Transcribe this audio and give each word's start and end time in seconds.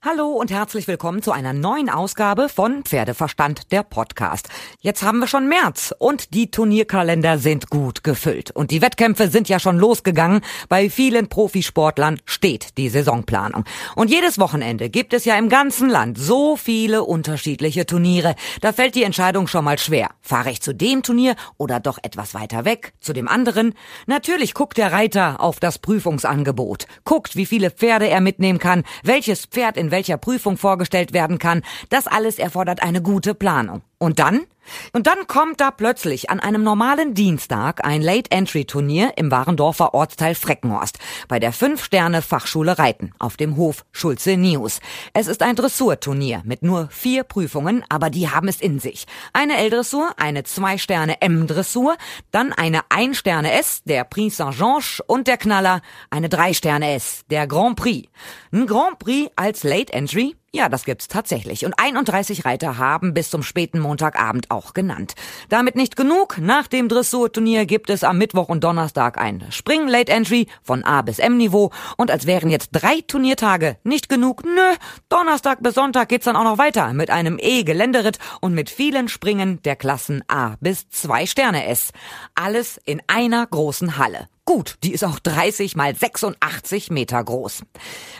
Hallo 0.00 0.28
und 0.28 0.52
herzlich 0.52 0.86
willkommen 0.86 1.22
zu 1.22 1.32
einer 1.32 1.52
neuen 1.52 1.90
Ausgabe 1.90 2.48
von 2.48 2.84
Pferdeverstand, 2.84 3.72
der 3.72 3.82
Podcast. 3.82 4.48
Jetzt 4.80 5.02
haben 5.02 5.18
wir 5.18 5.26
schon 5.26 5.48
März 5.48 5.92
und 5.98 6.34
die 6.34 6.52
Turnierkalender 6.52 7.36
sind 7.38 7.68
gut 7.68 8.04
gefüllt. 8.04 8.52
Und 8.52 8.70
die 8.70 8.80
Wettkämpfe 8.80 9.26
sind 9.26 9.48
ja 9.48 9.58
schon 9.58 9.76
losgegangen. 9.76 10.42
Bei 10.68 10.88
vielen 10.88 11.28
Profisportlern 11.28 12.20
steht 12.26 12.78
die 12.78 12.90
Saisonplanung. 12.90 13.64
Und 13.96 14.08
jedes 14.08 14.38
Wochenende 14.38 14.88
gibt 14.88 15.14
es 15.14 15.24
ja 15.24 15.36
im 15.36 15.48
ganzen 15.48 15.88
Land 15.88 16.16
so 16.16 16.56
viele 16.56 17.02
unterschiedliche 17.02 17.84
Turniere. 17.84 18.36
Da 18.60 18.72
fällt 18.72 18.94
die 18.94 19.02
Entscheidung 19.02 19.48
schon 19.48 19.64
mal 19.64 19.80
schwer. 19.80 20.10
Fahre 20.20 20.52
ich 20.52 20.62
zu 20.62 20.76
dem 20.76 21.02
Turnier 21.02 21.34
oder 21.56 21.80
doch 21.80 21.98
etwas 22.00 22.34
weiter 22.34 22.64
weg, 22.64 22.92
zu 23.00 23.12
dem 23.12 23.26
anderen? 23.26 23.74
Natürlich 24.06 24.54
guckt 24.54 24.76
der 24.76 24.92
Reiter 24.92 25.40
auf 25.40 25.58
das 25.58 25.80
Prüfungsangebot. 25.80 26.86
Guckt, 27.02 27.34
wie 27.34 27.46
viele 27.46 27.72
Pferde 27.72 28.08
er 28.08 28.20
mitnehmen 28.20 28.60
kann, 28.60 28.84
welches 29.02 29.46
Pferd 29.46 29.76
in 29.76 29.87
welcher 29.90 30.16
Prüfung 30.18 30.56
vorgestellt 30.56 31.12
werden 31.12 31.38
kann, 31.38 31.62
das 31.88 32.06
alles 32.06 32.38
erfordert 32.38 32.82
eine 32.82 33.02
gute 33.02 33.34
Planung. 33.34 33.82
Und 33.98 34.20
dann? 34.20 34.46
Und 34.92 35.06
dann 35.06 35.26
kommt 35.26 35.60
da 35.60 35.70
plötzlich 35.70 36.30
an 36.30 36.40
einem 36.40 36.62
normalen 36.62 37.14
Dienstag 37.14 37.84
ein 37.84 38.02
Late-Entry-Turnier 38.02 39.14
im 39.16 39.30
Warendorfer 39.30 39.94
Ortsteil 39.94 40.34
Freckenhorst 40.34 40.98
bei 41.26 41.40
der 41.40 41.52
Fünf-Sterne-Fachschule 41.52 42.78
Reiten 42.78 43.12
auf 43.18 43.36
dem 43.36 43.56
Hof 43.56 43.84
Schulze 43.92 44.36
News. 44.36 44.80
Es 45.14 45.26
ist 45.26 45.42
ein 45.42 45.56
Dressurturnier 45.56 46.42
mit 46.44 46.62
nur 46.62 46.88
vier 46.90 47.24
Prüfungen, 47.24 47.84
aber 47.88 48.10
die 48.10 48.28
haben 48.28 48.46
es 48.46 48.60
in 48.60 48.78
sich. 48.78 49.06
Eine 49.32 49.56
L-Dressur, 49.56 50.10
eine 50.16 50.44
Zwei-Sterne-M-Dressur, 50.44 51.96
dann 52.30 52.52
eine 52.52 52.82
Ein-Sterne-S, 52.90 53.82
der 53.84 54.04
Prix 54.04 54.36
Saint-Georges 54.36 55.02
und 55.06 55.26
der 55.26 55.38
Knaller, 55.38 55.80
eine 56.10 56.28
Drei-Sterne-S, 56.28 57.24
der 57.30 57.46
Grand 57.46 57.76
Prix. 57.76 58.08
Ein 58.52 58.66
Grand 58.66 58.98
Prix 58.98 59.30
als 59.34 59.64
Late-Entry 59.64 60.36
ja, 60.50 60.70
das 60.70 60.84
gibt's 60.84 61.08
tatsächlich. 61.08 61.66
Und 61.66 61.74
31 61.76 62.46
Reiter 62.46 62.78
haben 62.78 63.12
bis 63.12 63.28
zum 63.28 63.42
späten 63.42 63.80
Montagabend 63.80 64.50
auch 64.50 64.72
genannt. 64.72 65.14
Damit 65.50 65.76
nicht 65.76 65.94
genug. 65.94 66.38
Nach 66.38 66.66
dem 66.66 66.88
Dressurturnier 66.88 67.66
gibt 67.66 67.90
es 67.90 68.02
am 68.02 68.16
Mittwoch 68.16 68.48
und 68.48 68.64
Donnerstag 68.64 69.18
ein 69.18 69.44
Spring 69.50 69.88
Late 69.88 70.10
Entry 70.10 70.46
von 70.62 70.84
A 70.84 71.02
bis 71.02 71.18
M 71.18 71.36
Niveau. 71.36 71.70
Und 71.98 72.10
als 72.10 72.26
wären 72.26 72.48
jetzt 72.48 72.70
drei 72.72 73.02
Turniertage 73.06 73.76
nicht 73.84 74.08
genug, 74.08 74.42
nö, 74.44 74.74
Donnerstag 75.10 75.62
bis 75.62 75.74
Sonntag 75.74 76.08
geht's 76.08 76.24
dann 76.24 76.36
auch 76.36 76.44
noch 76.44 76.58
weiter 76.58 76.94
mit 76.94 77.10
einem 77.10 77.38
E-Geländeritt 77.38 78.18
und 78.40 78.54
mit 78.54 78.70
vielen 78.70 79.08
Springen 79.08 79.60
der 79.62 79.76
Klassen 79.76 80.24
A 80.28 80.56
bis 80.60 80.88
2 80.88 81.26
Sterne 81.26 81.66
S. 81.66 81.92
Alles 82.34 82.80
in 82.86 83.02
einer 83.06 83.46
großen 83.46 83.98
Halle. 83.98 84.28
Gut, 84.48 84.78
die 84.82 84.94
ist 84.94 85.04
auch 85.04 85.18
30 85.18 85.76
mal 85.76 85.94
86 85.94 86.90
Meter 86.90 87.22
groß. 87.22 87.64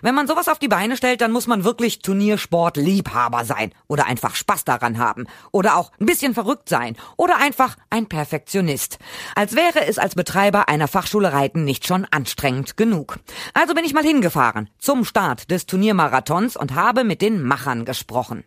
Wenn 0.02 0.14
man 0.14 0.26
sowas 0.26 0.48
auf 0.48 0.58
die 0.58 0.68
Beine 0.68 0.94
stellt, 0.98 1.22
dann 1.22 1.32
muss 1.32 1.46
man 1.46 1.64
wirklich 1.64 2.00
Turniersport-Liebhaber 2.00 3.46
sein 3.46 3.72
oder 3.86 4.04
einfach 4.04 4.34
Spaß 4.34 4.64
daran 4.64 4.98
haben 4.98 5.24
oder 5.52 5.78
auch 5.78 5.90
ein 5.98 6.04
bisschen 6.04 6.34
verrückt 6.34 6.68
sein 6.68 6.96
oder 7.16 7.38
einfach 7.38 7.78
ein 7.88 8.10
Perfektionist. 8.10 8.98
Als 9.36 9.56
wäre 9.56 9.86
es 9.86 9.96
als 9.98 10.16
Betreiber 10.16 10.68
einer 10.68 10.86
Fachschule 10.86 11.32
Reiten 11.32 11.64
nicht 11.64 11.86
schon 11.86 12.04
anstrengend 12.10 12.76
genug. 12.76 13.20
Also 13.54 13.72
bin 13.72 13.86
ich 13.86 13.94
mal 13.94 14.04
hingefahren 14.04 14.68
zum 14.78 15.06
Start 15.06 15.50
des 15.50 15.64
Turniermarathons 15.64 16.58
und 16.58 16.74
habe 16.74 17.04
mit 17.04 17.22
den 17.22 17.42
Machern 17.42 17.86
gesprochen. 17.86 18.44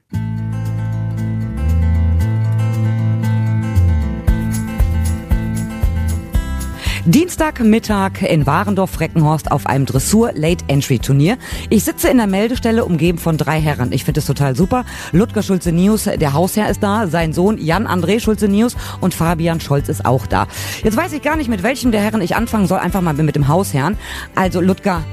Dienstagmittag 7.11 8.21
in 8.21 8.45
Warendorf-Freckenhorst 8.45 9.51
auf 9.51 9.65
einem 9.65 9.85
Dressur-Late-Entry-Turnier. 9.85 11.37
Ich 11.69 11.83
sitze 11.83 12.07
in 12.07 12.15
der 12.15 12.25
Meldestelle 12.25 12.85
umgeben 12.85 13.17
von 13.17 13.37
drei 13.37 13.59
Herren. 13.59 13.91
Ich 13.91 14.05
finde 14.05 14.21
es 14.21 14.25
total 14.25 14.55
super. 14.55 14.85
Ludger 15.11 15.43
Schulze-Nius, 15.43 16.05
der 16.05 16.31
Hausherr, 16.31 16.69
ist 16.69 16.81
da. 16.81 17.07
Sein 17.07 17.33
Sohn 17.33 17.57
Jan-André 17.57 18.21
Schulze-Nius 18.21 18.77
und 19.01 19.13
Fabian 19.13 19.59
Scholz 19.59 19.89
ist 19.89 20.05
auch 20.05 20.25
da. 20.25 20.47
Jetzt 20.85 20.95
weiß 20.95 21.11
ich 21.11 21.21
gar 21.21 21.35
nicht, 21.35 21.49
mit 21.49 21.63
welchem 21.63 21.91
der 21.91 21.99
Herren 21.99 22.21
ich 22.21 22.37
anfangen 22.37 22.67
soll. 22.67 22.79
Einfach 22.79 23.01
mal 23.01 23.13
mit 23.13 23.35
dem 23.35 23.49
Hausherrn. 23.49 23.97
Also 24.33 24.61
Ludger, 24.61 25.03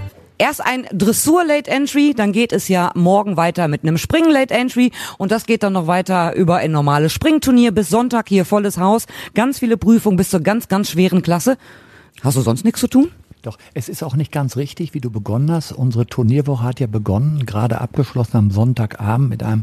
Erst 0.41 0.65
ein 0.65 0.87
Dressur 0.93 1.45
Late 1.45 1.69
Entry, 1.69 2.15
dann 2.17 2.31
geht 2.31 2.53
es 2.53 2.69
ja 2.69 2.93
morgen 2.95 3.37
weiter 3.37 3.67
mit 3.67 3.83
einem 3.83 3.99
Spring 3.99 4.31
Late 4.31 4.55
Entry 4.55 4.93
und 5.19 5.33
das 5.33 5.47
geht 5.47 5.65
dann 5.65 5.73
noch 5.73 5.89
weiter 5.89 6.33
über 6.37 6.59
ein 6.59 6.71
normales 6.71 7.13
Springturnier 7.13 7.73
bis 7.73 7.89
Sonntag 7.89 8.29
hier 8.29 8.45
volles 8.45 8.79
Haus, 8.79 9.07
ganz 9.35 9.59
viele 9.59 9.77
Prüfungen 9.77 10.17
bis 10.17 10.31
zur 10.31 10.39
ganz 10.39 10.69
ganz 10.69 10.93
schweren 10.93 11.23
Klasse. 11.23 11.59
Hast 12.23 12.37
du 12.37 12.41
sonst 12.41 12.65
nichts 12.65 12.81
zu 12.81 12.89
tun? 12.89 13.11
Doch, 13.43 13.57
es 13.73 13.89
ist 13.89 14.03
auch 14.03 14.17
nicht 14.17 14.33
ganz 14.33 14.57
richtig, 14.57 14.95
wie 14.95 15.01
du 15.01 15.11
begonnen 15.11 15.53
hast. 15.53 15.71
Unsere 15.71 16.07
Turnierwoche 16.07 16.65
hat 16.65 16.81
ja 16.81 16.89
begonnen, 16.89 17.47
gerade 17.47 17.81
abgeschlossen 17.81 18.37
am 18.37 18.51
Sonntagabend 18.51 19.29
mit 19.29 19.45
einem 19.45 19.63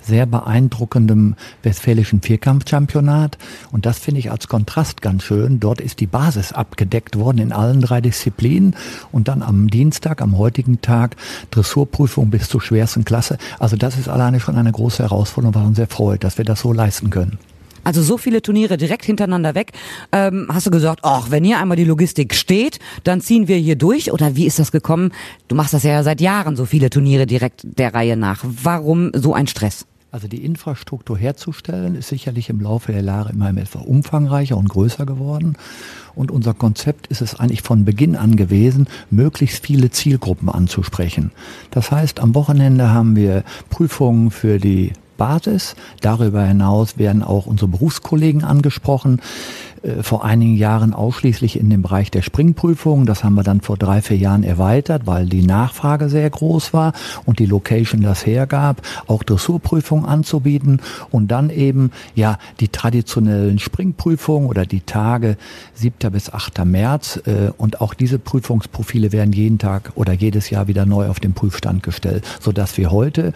sehr 0.00 0.26
beeindruckenden 0.26 1.34
westfälischen 1.64 2.22
Vierkampfchampionat. 2.22 3.36
Und 3.72 3.84
das 3.84 3.98
finde 3.98 4.20
ich 4.20 4.30
als 4.30 4.46
Kontrast 4.46 5.02
ganz 5.02 5.24
schön. 5.24 5.58
Dort 5.58 5.80
ist 5.80 5.98
die 5.98 6.06
Basis 6.06 6.52
abgedeckt 6.52 7.18
worden 7.18 7.38
in 7.38 7.52
allen 7.52 7.80
drei 7.80 8.00
Disziplinen. 8.00 8.76
Und 9.10 9.26
dann 9.26 9.42
am 9.42 9.68
Dienstag, 9.68 10.22
am 10.22 10.38
heutigen 10.38 10.80
Tag, 10.80 11.16
Dressurprüfung 11.50 12.30
bis 12.30 12.48
zur 12.48 12.62
schwersten 12.62 13.04
Klasse. 13.04 13.38
Also 13.58 13.76
das 13.76 13.98
ist 13.98 14.08
alleine 14.08 14.38
schon 14.38 14.56
eine 14.56 14.70
große 14.70 15.02
Herausforderung, 15.02 15.54
was 15.56 15.66
uns 15.66 15.76
sehr 15.76 15.88
freut, 15.88 16.22
dass 16.22 16.38
wir 16.38 16.44
das 16.44 16.60
so 16.60 16.72
leisten 16.72 17.10
können. 17.10 17.38
Also 17.86 18.02
so 18.02 18.18
viele 18.18 18.42
Turniere 18.42 18.78
direkt 18.78 19.04
hintereinander 19.04 19.54
weg. 19.54 19.70
Ähm, 20.10 20.48
hast 20.52 20.66
du 20.66 20.72
gesagt, 20.72 21.02
ach, 21.04 21.30
wenn 21.30 21.44
hier 21.44 21.60
einmal 21.60 21.76
die 21.76 21.84
Logistik 21.84 22.34
steht, 22.34 22.80
dann 23.04 23.20
ziehen 23.20 23.46
wir 23.46 23.58
hier 23.58 23.76
durch? 23.76 24.10
Oder 24.10 24.34
wie 24.34 24.44
ist 24.44 24.58
das 24.58 24.72
gekommen? 24.72 25.12
Du 25.46 25.54
machst 25.54 25.72
das 25.72 25.84
ja 25.84 26.02
seit 26.02 26.20
Jahren, 26.20 26.56
so 26.56 26.64
viele 26.64 26.90
Turniere 26.90 27.26
direkt 27.26 27.60
der 27.62 27.94
Reihe 27.94 28.16
nach. 28.16 28.40
Warum 28.42 29.12
so 29.14 29.34
ein 29.34 29.46
Stress? 29.46 29.86
Also 30.10 30.26
die 30.26 30.44
Infrastruktur 30.44 31.16
herzustellen 31.16 31.94
ist 31.94 32.08
sicherlich 32.08 32.50
im 32.50 32.60
Laufe 32.60 32.90
der 32.90 33.02
Jahre 33.02 33.30
immer 33.30 33.50
etwas 33.50 33.84
umfangreicher 33.84 34.56
und 34.56 34.68
größer 34.68 35.06
geworden. 35.06 35.56
Und 36.16 36.32
unser 36.32 36.54
Konzept 36.54 37.06
ist 37.06 37.20
es 37.20 37.38
eigentlich 37.38 37.62
von 37.62 37.84
Beginn 37.84 38.16
an 38.16 38.34
gewesen, 38.34 38.88
möglichst 39.10 39.64
viele 39.64 39.92
Zielgruppen 39.92 40.48
anzusprechen. 40.48 41.30
Das 41.70 41.92
heißt, 41.92 42.18
am 42.18 42.34
Wochenende 42.34 42.90
haben 42.90 43.14
wir 43.14 43.44
Prüfungen 43.70 44.32
für 44.32 44.58
die 44.58 44.92
Basis. 45.16 45.76
Darüber 46.00 46.44
hinaus 46.44 46.98
werden 46.98 47.22
auch 47.22 47.46
unsere 47.46 47.68
Berufskollegen 47.68 48.44
angesprochen. 48.44 49.20
Äh, 49.86 50.02
vor 50.02 50.24
einigen 50.24 50.56
Jahren 50.56 50.92
ausschließlich 50.92 51.58
in 51.58 51.70
dem 51.70 51.82
Bereich 51.82 52.10
der 52.10 52.22
Springprüfung. 52.22 53.06
Das 53.06 53.24
haben 53.24 53.34
wir 53.34 53.42
dann 53.42 53.60
vor 53.60 53.76
drei, 53.76 54.02
vier 54.02 54.16
Jahren 54.16 54.42
erweitert, 54.42 55.06
weil 55.06 55.26
die 55.26 55.42
Nachfrage 55.42 56.08
sehr 56.08 56.28
groß 56.28 56.72
war 56.72 56.92
und 57.24 57.38
die 57.38 57.46
Location 57.46 58.02
das 58.02 58.26
hergab, 58.26 58.82
auch 59.06 59.22
Dressurprüfungen 59.22 60.06
anzubieten 60.06 60.80
und 61.10 61.28
dann 61.28 61.50
eben 61.50 61.90
ja 62.14 62.38
die 62.60 62.68
traditionellen 62.68 63.58
Springprüfungen 63.58 64.48
oder 64.48 64.66
die 64.66 64.80
Tage 64.80 65.36
7. 65.74 66.12
bis 66.12 66.32
8. 66.32 66.64
März 66.64 67.20
äh, 67.26 67.50
und 67.56 67.80
auch 67.80 67.94
diese 67.94 68.18
Prüfungsprofile 68.18 69.12
werden 69.12 69.32
jeden 69.32 69.58
Tag 69.58 69.92
oder 69.94 70.12
jedes 70.12 70.50
Jahr 70.50 70.68
wieder 70.68 70.86
neu 70.86 71.08
auf 71.08 71.20
den 71.20 71.34
Prüfstand 71.34 71.82
gestellt, 71.82 72.24
so 72.40 72.52
dass 72.52 72.76
wir 72.78 72.90
heute 72.90 73.32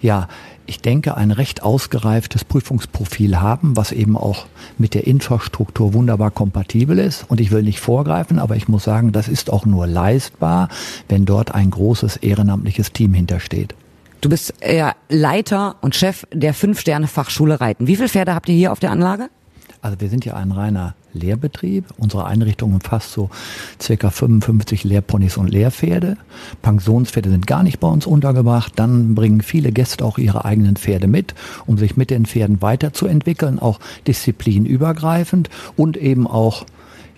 ja 0.00 0.28
ich 0.66 0.80
denke, 0.80 1.16
ein 1.16 1.30
recht 1.30 1.62
ausgereiftes 1.62 2.44
Prüfungsprofil 2.44 3.40
haben, 3.40 3.76
was 3.76 3.92
eben 3.92 4.16
auch 4.16 4.46
mit 4.78 4.94
der 4.94 5.06
Infrastruktur 5.06 5.94
wunderbar 5.94 6.30
kompatibel 6.30 6.98
ist. 6.98 7.24
Und 7.28 7.40
ich 7.40 7.50
will 7.50 7.62
nicht 7.62 7.80
vorgreifen, 7.80 8.38
aber 8.38 8.56
ich 8.56 8.68
muss 8.68 8.84
sagen, 8.84 9.12
das 9.12 9.28
ist 9.28 9.50
auch 9.50 9.66
nur 9.66 9.86
leistbar, 9.86 10.68
wenn 11.08 11.24
dort 11.24 11.54
ein 11.54 11.70
großes 11.70 12.16
ehrenamtliches 12.16 12.92
Team 12.92 13.14
hintersteht. 13.14 13.74
Du 14.20 14.30
bist 14.30 14.54
ja 14.66 14.94
Leiter 15.10 15.76
und 15.82 15.94
Chef 15.94 16.26
der 16.32 16.54
Fünf-Sterne-Fachschule 16.54 17.60
Reiten. 17.60 17.86
Wie 17.86 17.96
viele 17.96 18.08
Pferde 18.08 18.34
habt 18.34 18.48
ihr 18.48 18.54
hier 18.54 18.72
auf 18.72 18.80
der 18.80 18.90
Anlage? 18.90 19.28
Also 19.84 20.00
wir 20.00 20.08
sind 20.08 20.24
ja 20.24 20.34
ein 20.34 20.50
reiner 20.50 20.94
Lehrbetrieb. 21.12 21.84
Unsere 21.98 22.24
Einrichtung 22.24 22.72
umfasst 22.72 23.12
so 23.12 23.28
circa 23.78 24.08
55 24.08 24.82
Lehrponys 24.82 25.36
und 25.36 25.48
Lehrpferde. 25.48 26.16
Pensionspferde 26.62 27.28
sind 27.28 27.46
gar 27.46 27.62
nicht 27.62 27.80
bei 27.80 27.88
uns 27.88 28.06
untergebracht. 28.06 28.72
Dann 28.76 29.14
bringen 29.14 29.42
viele 29.42 29.72
Gäste 29.72 30.02
auch 30.06 30.16
ihre 30.16 30.46
eigenen 30.46 30.76
Pferde 30.76 31.06
mit, 31.06 31.34
um 31.66 31.76
sich 31.76 31.98
mit 31.98 32.08
den 32.08 32.24
Pferden 32.24 32.62
weiterzuentwickeln, 32.62 33.58
auch 33.58 33.78
disziplinübergreifend 34.06 35.50
und 35.76 35.98
eben 35.98 36.26
auch 36.26 36.64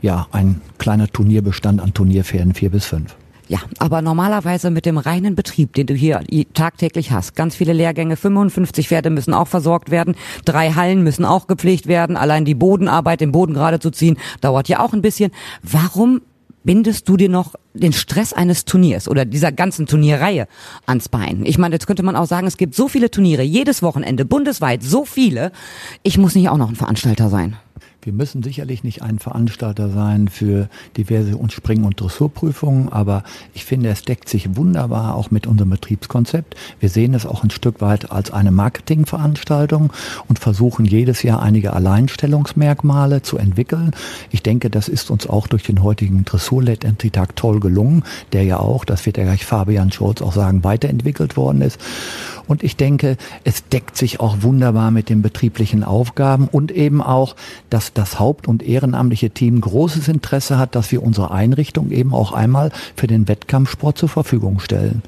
ja, 0.02 0.26
ein 0.32 0.60
kleiner 0.78 1.06
Turnierbestand 1.06 1.80
an 1.80 1.94
Turnierpferden 1.94 2.52
vier 2.52 2.70
bis 2.70 2.86
fünf. 2.86 3.14
Ja, 3.48 3.60
aber 3.78 4.02
normalerweise 4.02 4.70
mit 4.70 4.86
dem 4.86 4.98
reinen 4.98 5.36
Betrieb, 5.36 5.72
den 5.74 5.86
du 5.86 5.94
hier 5.94 6.22
tagtäglich 6.52 7.12
hast. 7.12 7.36
Ganz 7.36 7.54
viele 7.54 7.72
Lehrgänge, 7.72 8.16
55 8.16 8.88
Pferde 8.88 9.10
müssen 9.10 9.34
auch 9.34 9.46
versorgt 9.46 9.90
werden, 9.90 10.16
drei 10.44 10.72
Hallen 10.72 11.04
müssen 11.04 11.24
auch 11.24 11.46
gepflegt 11.46 11.86
werden, 11.86 12.16
allein 12.16 12.44
die 12.44 12.56
Bodenarbeit, 12.56 13.20
den 13.20 13.30
Boden 13.30 13.54
gerade 13.54 13.78
zu 13.78 13.90
ziehen, 13.90 14.18
dauert 14.40 14.68
ja 14.68 14.80
auch 14.80 14.92
ein 14.92 15.02
bisschen. 15.02 15.30
Warum 15.62 16.22
bindest 16.64 17.08
du 17.08 17.16
dir 17.16 17.28
noch 17.28 17.54
den 17.74 17.92
Stress 17.92 18.32
eines 18.32 18.64
Turniers 18.64 19.08
oder 19.08 19.24
dieser 19.24 19.52
ganzen 19.52 19.86
Turnierreihe 19.86 20.48
ans 20.86 21.08
Bein? 21.08 21.46
Ich 21.46 21.58
meine, 21.58 21.76
jetzt 21.76 21.86
könnte 21.86 22.02
man 22.02 22.16
auch 22.16 22.26
sagen, 22.26 22.48
es 22.48 22.56
gibt 22.56 22.74
so 22.74 22.88
viele 22.88 23.12
Turniere, 23.12 23.42
jedes 23.42 23.80
Wochenende, 23.80 24.24
bundesweit, 24.24 24.82
so 24.82 25.04
viele. 25.04 25.52
Ich 26.02 26.18
muss 26.18 26.34
nicht 26.34 26.48
auch 26.48 26.56
noch 26.58 26.68
ein 26.68 26.74
Veranstalter 26.74 27.30
sein. 27.30 27.56
Wir 28.06 28.12
müssen 28.12 28.44
sicherlich 28.44 28.84
nicht 28.84 29.02
ein 29.02 29.18
Veranstalter 29.18 29.88
sein 29.90 30.28
für 30.28 30.68
diverse 30.96 31.36
Spring- 31.50 31.82
und 31.82 32.00
Dressurprüfungen, 32.00 32.88
aber 32.88 33.24
ich 33.52 33.64
finde, 33.64 33.88
es 33.88 34.02
deckt 34.02 34.28
sich 34.28 34.54
wunderbar 34.54 35.16
auch 35.16 35.32
mit 35.32 35.48
unserem 35.48 35.70
Betriebskonzept. 35.70 36.54
Wir 36.78 36.88
sehen 36.88 37.14
es 37.14 37.26
auch 37.26 37.42
ein 37.42 37.50
Stück 37.50 37.80
weit 37.80 38.12
als 38.12 38.30
eine 38.30 38.52
Marketingveranstaltung 38.52 39.92
und 40.28 40.38
versuchen 40.38 40.84
jedes 40.84 41.24
Jahr 41.24 41.42
einige 41.42 41.72
Alleinstellungsmerkmale 41.72 43.22
zu 43.22 43.38
entwickeln. 43.38 43.90
Ich 44.30 44.44
denke, 44.44 44.70
das 44.70 44.86
ist 44.86 45.10
uns 45.10 45.26
auch 45.26 45.48
durch 45.48 45.64
den 45.64 45.82
heutigen 45.82 46.24
Dressur-Led-Entry-Tag 46.24 47.34
toll 47.34 47.58
gelungen, 47.58 48.04
der 48.32 48.44
ja 48.44 48.60
auch, 48.60 48.84
das 48.84 49.04
wird 49.04 49.16
ja 49.16 49.24
gleich 49.24 49.44
Fabian 49.44 49.90
Scholz 49.90 50.22
auch 50.22 50.32
sagen, 50.32 50.62
weiterentwickelt 50.62 51.36
worden 51.36 51.60
ist. 51.60 51.80
Und 52.46 52.62
ich 52.62 52.76
denke, 52.76 53.16
es 53.42 53.68
deckt 53.68 53.96
sich 53.96 54.20
auch 54.20 54.42
wunderbar 54.42 54.92
mit 54.92 55.08
den 55.08 55.22
betrieblichen 55.22 55.82
Aufgaben 55.82 56.46
und 56.46 56.70
eben 56.70 57.02
auch, 57.02 57.34
dass 57.70 57.92
das 57.98 58.18
Haupt- 58.18 58.48
und 58.48 58.62
ehrenamtliche 58.62 59.30
Team 59.30 59.60
großes 59.60 60.08
Interesse 60.08 60.58
hat, 60.58 60.74
dass 60.74 60.92
wir 60.92 61.02
unsere 61.02 61.30
Einrichtung 61.30 61.90
eben 61.90 62.14
auch 62.14 62.32
einmal 62.32 62.70
für 62.94 63.06
den 63.06 63.28
Wettkampfsport 63.28 63.98
zur 63.98 64.08
Verfügung 64.08 64.60
stellen 64.60 65.02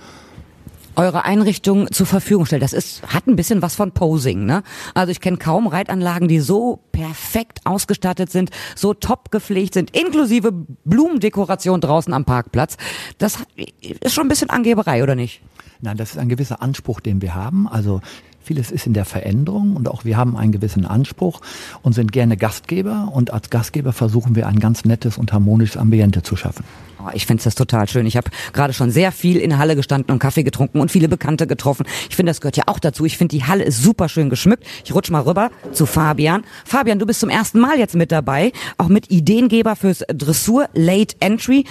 eure 0.98 1.24
Einrichtung 1.24 1.90
zur 1.92 2.06
Verfügung 2.06 2.44
stellt. 2.44 2.62
Das 2.62 2.72
ist, 2.72 3.02
hat 3.06 3.26
ein 3.28 3.36
bisschen 3.36 3.62
was 3.62 3.76
von 3.76 3.92
Posing, 3.92 4.44
ne? 4.44 4.64
Also 4.94 5.12
ich 5.12 5.20
kenne 5.20 5.36
kaum 5.36 5.68
Reitanlagen, 5.68 6.26
die 6.26 6.40
so 6.40 6.80
perfekt 6.90 7.60
ausgestattet 7.64 8.30
sind, 8.30 8.50
so 8.74 8.94
top 8.94 9.30
gepflegt 9.30 9.74
sind, 9.74 9.96
inklusive 9.96 10.52
Blumendekoration 10.84 11.80
draußen 11.80 12.12
am 12.12 12.24
Parkplatz. 12.24 12.76
Das 13.18 13.38
ist 13.80 14.12
schon 14.12 14.26
ein 14.26 14.28
bisschen 14.28 14.50
Angeberei, 14.50 15.02
oder 15.02 15.14
nicht? 15.14 15.40
Nein, 15.80 15.96
das 15.96 16.10
ist 16.10 16.18
ein 16.18 16.28
gewisser 16.28 16.60
Anspruch, 16.60 16.98
den 16.98 17.22
wir 17.22 17.36
haben. 17.36 17.68
Also 17.68 18.00
Vieles 18.48 18.70
ist 18.70 18.86
in 18.86 18.94
der 18.94 19.04
Veränderung 19.04 19.76
und 19.76 19.88
auch 19.88 20.06
wir 20.06 20.16
haben 20.16 20.34
einen 20.34 20.52
gewissen 20.52 20.86
Anspruch 20.86 21.42
und 21.82 21.92
sind 21.92 22.12
gerne 22.12 22.38
Gastgeber 22.38 23.10
und 23.12 23.30
als 23.30 23.50
Gastgeber 23.50 23.92
versuchen 23.92 24.36
wir 24.36 24.46
ein 24.46 24.58
ganz 24.58 24.86
nettes 24.86 25.18
und 25.18 25.34
harmonisches 25.34 25.76
Ambiente 25.76 26.22
zu 26.22 26.34
schaffen. 26.34 26.64
Oh, 26.98 27.10
ich 27.12 27.26
finde 27.26 27.44
das 27.44 27.54
total 27.54 27.86
schön. 27.90 28.06
Ich 28.06 28.16
habe 28.16 28.30
gerade 28.54 28.72
schon 28.72 28.90
sehr 28.90 29.12
viel 29.12 29.36
in 29.36 29.50
der 29.50 29.58
Halle 29.58 29.76
gestanden 29.76 30.10
und 30.12 30.18
Kaffee 30.18 30.44
getrunken 30.44 30.80
und 30.80 30.90
viele 30.90 31.10
Bekannte 31.10 31.46
getroffen. 31.46 31.84
Ich 32.08 32.16
finde, 32.16 32.30
das 32.30 32.40
gehört 32.40 32.56
ja 32.56 32.62
auch 32.68 32.78
dazu. 32.78 33.04
Ich 33.04 33.18
finde, 33.18 33.36
die 33.36 33.44
Halle 33.44 33.64
ist 33.64 33.82
super 33.82 34.08
schön 34.08 34.30
geschmückt. 34.30 34.64
Ich 34.82 34.94
rutsch 34.94 35.10
mal 35.10 35.20
rüber 35.20 35.50
zu 35.72 35.84
Fabian. 35.84 36.42
Fabian, 36.64 36.98
du 36.98 37.04
bist 37.04 37.20
zum 37.20 37.28
ersten 37.28 37.60
Mal 37.60 37.78
jetzt 37.78 37.96
mit 37.96 38.12
dabei, 38.12 38.52
auch 38.78 38.88
mit 38.88 39.10
Ideengeber 39.10 39.76
fürs 39.76 40.04
Dressur 40.08 40.70
Late 40.72 41.16
Entry. 41.20 41.66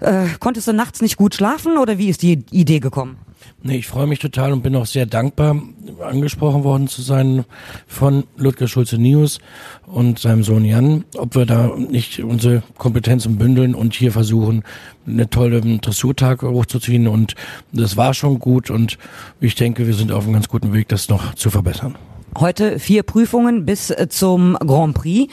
Äh, 0.00 0.26
konntest 0.40 0.66
du 0.66 0.72
nachts 0.72 1.00
nicht 1.00 1.16
gut 1.16 1.36
schlafen 1.36 1.78
oder 1.78 1.96
wie 1.96 2.08
ist 2.08 2.22
die 2.22 2.44
Idee 2.50 2.80
gekommen? 2.80 3.18
Nee, 3.64 3.76
ich 3.76 3.86
freue 3.86 4.08
mich 4.08 4.18
total 4.18 4.52
und 4.52 4.62
bin 4.62 4.74
auch 4.74 4.86
sehr 4.86 5.06
dankbar, 5.06 5.56
angesprochen 6.00 6.64
worden 6.64 6.88
zu 6.88 7.00
sein 7.00 7.44
von 7.86 8.24
Ludger 8.36 8.66
Schulze-Nius 8.66 9.38
und 9.86 10.18
seinem 10.18 10.42
Sohn 10.42 10.64
Jan, 10.64 11.04
ob 11.16 11.36
wir 11.36 11.46
da 11.46 11.70
nicht 11.76 12.18
unsere 12.24 12.64
Kompetenzen 12.76 13.38
bündeln 13.38 13.76
und 13.76 13.94
hier 13.94 14.10
versuchen, 14.10 14.64
eine 15.06 15.30
tolle 15.30 15.60
Dressurtag 15.60 16.42
hochzuziehen 16.42 17.06
und 17.06 17.36
das 17.70 17.96
war 17.96 18.14
schon 18.14 18.40
gut 18.40 18.68
und 18.68 18.98
ich 19.40 19.54
denke, 19.54 19.86
wir 19.86 19.94
sind 19.94 20.10
auf 20.10 20.24
einem 20.24 20.32
ganz 20.32 20.48
guten 20.48 20.72
Weg, 20.72 20.88
das 20.88 21.08
noch 21.08 21.34
zu 21.34 21.48
verbessern. 21.48 21.94
Heute 22.36 22.80
vier 22.80 23.04
Prüfungen 23.04 23.64
bis 23.64 23.90
äh, 23.90 24.08
zum 24.08 24.54
Grand 24.54 24.94
Prix. 24.94 25.32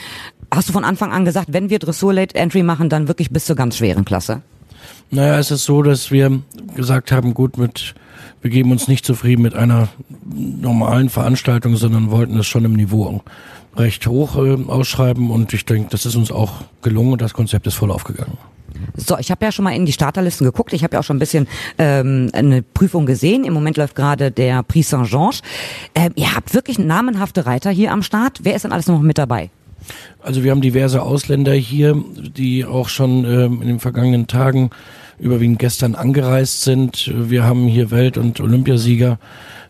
Hast 0.54 0.70
du 0.70 0.74
von 0.74 0.84
Anfang 0.84 1.12
an 1.12 1.26
gesagt, 1.26 1.48
wenn 1.52 1.72
wir 1.72 1.80
Dressur 1.80 2.14
Late 2.14 2.36
Entry 2.36 2.62
machen, 2.62 2.90
dann 2.90 3.08
wirklich 3.08 3.32
bis 3.32 3.46
zur 3.46 3.56
ganz 3.56 3.78
schweren 3.78 4.06
Klasse? 4.06 4.44
Naja, 5.10 5.40
es 5.40 5.50
ist 5.50 5.64
so, 5.64 5.82
dass 5.82 6.12
wir 6.12 6.42
gesagt 6.76 7.12
haben, 7.12 7.34
gut, 7.34 7.58
mit 7.58 7.96
wir 8.42 8.52
geben 8.52 8.72
uns 8.72 8.88
nicht 8.88 9.06
zufrieden 9.06 9.42
mit 9.42 9.54
einer 9.54 9.90
normalen 10.34 11.10
Veranstaltung, 11.10 11.76
sondern 11.76 12.12
wollten 12.12 12.38
es 12.38 12.48
schon 12.48 12.66
im 12.66 12.74
Niveau 12.74 13.22
recht 13.76 14.08
hoch 14.08 14.36
äh, 14.36 14.58
ausschreiben 14.68 15.30
und 15.30 15.54
ich 15.54 15.66
denke, 15.66 15.90
das 15.92 16.06
ist 16.06 16.16
uns 16.16 16.32
auch 16.32 16.64
gelungen 16.82 17.14
und 17.14 17.22
das 17.22 17.34
Konzept 17.34 17.68
ist 17.68 17.76
voll 17.76 17.92
aufgegangen. 17.92 18.38
So, 18.96 19.18
ich 19.18 19.32
habe 19.32 19.46
ja 19.46 19.52
schon 19.52 19.64
mal 19.64 19.76
in 19.76 19.86
die 19.86 19.92
Starterlisten 19.92 20.46
geguckt. 20.46 20.74
Ich 20.74 20.84
habe 20.84 20.94
ja 20.94 21.00
auch 21.00 21.04
schon 21.04 21.18
ein 21.18 21.20
bisschen 21.20 21.48
ähm, 21.78 22.30
eine 22.34 22.62
Prüfung 22.62 23.06
gesehen. 23.06 23.44
Im 23.44 23.54
Moment 23.54 23.78
läuft 23.78 23.96
gerade 23.96 24.32
der 24.32 24.64
Prix 24.64 24.90
Saint-Georges. 24.90 25.42
Ähm, 25.96 26.14
ihr 26.16 26.36
habt 26.36 26.54
wirklich 26.54 26.80
namenhafte 26.80 27.46
Reiter 27.46 27.72
hier 27.72 27.92
am 27.92 28.04
Start. 28.04 28.40
Wer 28.44 28.56
ist 28.56 28.64
denn 28.64 28.72
alles 28.72 28.88
noch 28.88 29.02
mit 29.02 29.18
dabei? 29.18 29.50
Also 30.22 30.44
wir 30.44 30.52
haben 30.52 30.62
diverse 30.62 31.02
Ausländer 31.02 31.54
hier, 31.54 32.02
die 32.16 32.66
auch 32.66 32.90
schon 32.90 33.26
ähm, 33.26 33.62
in 33.62 33.68
den 33.68 33.80
vergangenen 33.80 34.28
Tagen 34.28 34.70
überwiegend 35.20 35.60
gestern 35.60 35.96
angereist 35.96 36.64
sind. 36.64 37.12
Wir 37.14 37.44
haben 37.44 37.68
hier 37.68 37.92
Welt- 37.92 38.18
und 38.18 38.40
Olympiasieger, 38.40 39.20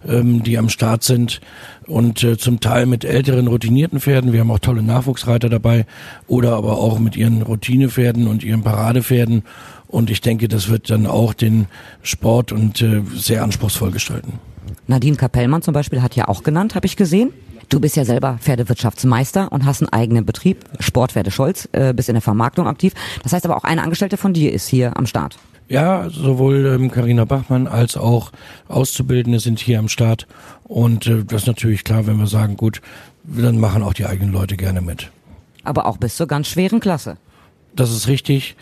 ähm, 0.07 0.43
die 0.43 0.57
am 0.57 0.69
Start 0.69 1.03
sind 1.03 1.41
und 1.87 2.23
äh, 2.23 2.37
zum 2.37 2.59
Teil 2.59 2.85
mit 2.85 3.03
älteren 3.03 3.47
routinierten 3.47 3.99
Pferden. 3.99 4.31
Wir 4.31 4.41
haben 4.41 4.51
auch 4.51 4.59
tolle 4.59 4.83
Nachwuchsreiter 4.83 5.49
dabei 5.49 5.85
oder 6.27 6.55
aber 6.55 6.77
auch 6.77 6.99
mit 6.99 7.17
ihren 7.17 7.41
Routinepferden 7.41 8.27
und 8.27 8.43
ihren 8.43 8.63
Paradepferden. 8.63 9.43
Und 9.87 10.11
ich 10.11 10.21
denke, 10.21 10.47
das 10.47 10.69
wird 10.69 10.89
dann 10.89 11.07
auch 11.07 11.33
den 11.33 11.65
Sport 12.03 12.51
und 12.51 12.81
äh, 12.81 13.01
sehr 13.15 13.43
anspruchsvoll 13.43 13.91
gestalten. 13.91 14.39
Nadine 14.87 15.17
Kapellmann 15.17 15.63
zum 15.63 15.73
Beispiel 15.73 16.01
hat 16.01 16.15
ja 16.15 16.27
auch 16.27 16.43
genannt, 16.43 16.75
habe 16.75 16.85
ich 16.85 16.95
gesehen. 16.95 17.31
Du 17.69 17.79
bist 17.79 17.95
ja 17.95 18.03
selber 18.03 18.39
Pferdewirtschaftsmeister 18.41 19.51
und 19.51 19.63
hast 19.63 19.83
einen 19.83 19.93
eigenen 19.93 20.25
Betrieb, 20.25 20.65
Sportpferde 20.79 21.29
Scholz, 21.29 21.69
äh, 21.71 21.93
bist 21.93 22.09
in 22.09 22.15
der 22.15 22.21
Vermarktung 22.23 22.67
aktiv. 22.67 22.93
Das 23.21 23.31
heißt 23.31 23.45
aber 23.45 23.55
auch 23.55 23.63
eine 23.63 23.83
Angestellte 23.83 24.17
von 24.17 24.33
dir 24.33 24.51
ist 24.51 24.67
hier 24.67 24.97
am 24.97 25.05
Start. 25.05 25.37
Ja, 25.67 26.09
sowohl 26.09 26.89
Karina 26.91 27.21
ähm, 27.21 27.27
Bachmann 27.27 27.67
als 27.67 27.95
auch 27.95 28.31
Auszubildende 28.67 29.39
sind 29.39 29.59
hier 29.59 29.77
am 29.77 29.87
Start. 29.87 30.25
Und 30.63 31.05
äh, 31.05 31.23
das 31.23 31.43
ist 31.43 31.47
natürlich 31.47 31.83
klar, 31.83 32.07
wenn 32.07 32.17
wir 32.17 32.25
sagen, 32.25 32.57
gut, 32.57 32.81
dann 33.23 33.59
machen 33.59 33.83
auch 33.83 33.93
die 33.93 34.07
eigenen 34.07 34.33
Leute 34.33 34.57
gerne 34.57 34.81
mit. 34.81 35.11
Aber 35.63 35.85
auch 35.85 35.97
bis 35.97 36.15
zur 36.15 36.25
ganz 36.25 36.47
schweren 36.47 36.79
Klasse. 36.79 37.17
Das 37.75 37.91
ist 37.91 38.07
richtig. 38.07 38.55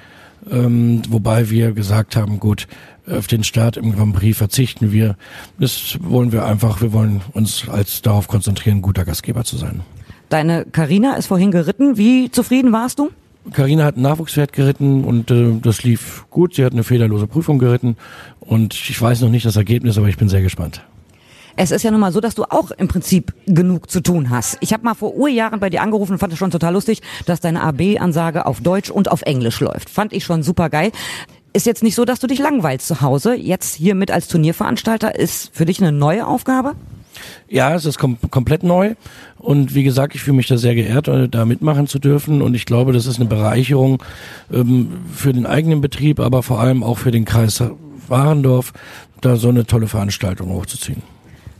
Ähm, 0.49 1.01
wobei 1.09 1.49
wir 1.49 1.71
gesagt 1.71 2.15
haben, 2.15 2.39
gut, 2.39 2.67
auf 3.09 3.27
den 3.27 3.43
Start 3.43 3.77
im 3.77 3.93
Grand 3.95 4.13
Prix 4.13 4.37
verzichten 4.37 4.91
wir. 4.91 5.15
Das 5.59 5.97
wollen 6.01 6.31
wir 6.31 6.45
einfach, 6.45 6.81
wir 6.81 6.93
wollen 6.93 7.21
uns 7.33 7.67
als 7.69 8.01
darauf 8.01 8.27
konzentrieren, 8.27 8.81
guter 8.81 9.05
Gastgeber 9.05 9.43
zu 9.43 9.57
sein. 9.57 9.81
Deine 10.29 10.65
Karina 10.65 11.15
ist 11.15 11.27
vorhin 11.27 11.51
geritten. 11.51 11.97
Wie 11.97 12.29
zufrieden 12.29 12.73
warst 12.73 12.99
du? 12.99 13.09
Karina 13.53 13.85
hat 13.85 13.95
ein 13.95 14.01
Nachwuchspferd 14.01 14.51
geritten 14.51 15.05
und 15.05 15.31
äh, 15.31 15.53
das 15.61 15.83
lief 15.83 16.25
gut. 16.29 16.55
Sie 16.55 16.65
hat 16.65 16.73
eine 16.73 16.83
fehlerlose 16.83 17.27
Prüfung 17.27 17.59
geritten 17.59 17.95
und 18.41 18.73
ich 18.73 19.01
weiß 19.01 19.21
noch 19.21 19.29
nicht 19.29 19.45
das 19.45 19.55
Ergebnis, 19.55 19.97
aber 19.97 20.09
ich 20.09 20.17
bin 20.17 20.27
sehr 20.27 20.41
gespannt. 20.41 20.81
Es 21.59 21.71
ist 21.71 21.81
ja 21.81 21.89
nun 21.89 21.99
mal 21.99 22.11
so, 22.11 22.21
dass 22.21 22.35
du 22.35 22.43
auch 22.43 22.69
im 22.69 22.87
Prinzip 22.87 23.33
genug 23.47 23.89
zu 23.89 24.01
tun 24.01 24.29
hast. 24.29 24.57
Ich 24.61 24.73
habe 24.73 24.83
mal 24.83 24.93
vor 24.93 25.15
Urjahren 25.15 25.59
bei 25.59 25.71
dir 25.71 25.81
angerufen 25.81 26.13
und 26.13 26.19
fand 26.19 26.31
es 26.31 26.37
schon 26.37 26.51
total 26.51 26.73
lustig, 26.73 27.01
dass 27.25 27.41
deine 27.41 27.63
AB-Ansage 27.63 28.45
auf 28.45 28.61
Deutsch 28.61 28.91
und 28.91 29.09
auf 29.09 29.23
Englisch 29.23 29.59
läuft. 29.59 29.89
Fand 29.89 30.13
ich 30.13 30.23
schon 30.23 30.43
super 30.43 30.69
geil. 30.69 30.91
Ist 31.53 31.65
jetzt 31.65 31.81
nicht 31.81 31.95
so, 31.95 32.05
dass 32.05 32.19
du 32.19 32.27
dich 32.27 32.37
langweilst 32.37 32.85
zu 32.85 33.01
Hause. 33.01 33.33
Jetzt 33.33 33.73
hier 33.73 33.95
mit 33.95 34.11
als 34.11 34.27
Turnierveranstalter 34.27 35.17
ist 35.17 35.49
für 35.51 35.65
dich 35.65 35.81
eine 35.81 35.91
neue 35.91 36.27
Aufgabe? 36.27 36.75
Ja, 37.49 37.73
es 37.73 37.85
ist 37.85 37.97
kom 37.97 38.19
komplett 38.29 38.61
neu. 38.61 38.93
Und 39.39 39.73
wie 39.73 39.81
gesagt, 39.81 40.13
ich 40.13 40.21
fühle 40.21 40.37
mich 40.37 40.47
da 40.47 40.57
sehr 40.57 40.75
geehrt, 40.75 41.07
äh, 41.07 41.27
da 41.27 41.45
mitmachen 41.45 41.87
zu 41.87 41.97
dürfen. 41.97 42.43
Und 42.43 42.53
ich 42.53 42.67
glaube, 42.67 42.93
das 42.93 43.07
ist 43.07 43.19
eine 43.19 43.27
Bereicherung 43.29 44.03
ähm, 44.53 44.91
für 45.11 45.33
den 45.33 45.47
eigenen 45.47 45.81
Betrieb, 45.81 46.19
aber 46.19 46.43
vor 46.43 46.59
allem 46.59 46.83
auch 46.83 46.99
für 46.99 47.09
den 47.09 47.25
Kreis 47.25 47.63
Warendorf, 48.07 48.73
da 49.21 49.37
so 49.37 49.49
eine 49.49 49.65
tolle 49.65 49.87
Veranstaltung 49.87 50.51
hochzuziehen. 50.51 51.01